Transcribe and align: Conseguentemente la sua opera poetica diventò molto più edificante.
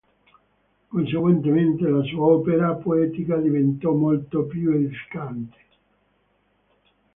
Conseguentemente 0.89 1.87
la 1.87 2.01
sua 2.05 2.25
opera 2.25 2.73
poetica 2.73 3.35
diventò 3.37 3.93
molto 3.93 4.45
più 4.45 4.71
edificante. 4.71 5.57